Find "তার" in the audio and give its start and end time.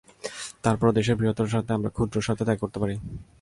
0.63-0.75